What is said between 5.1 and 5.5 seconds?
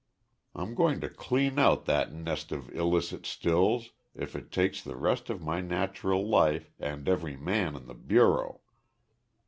of